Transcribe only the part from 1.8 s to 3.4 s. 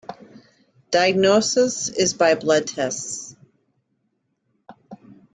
is by blood tests.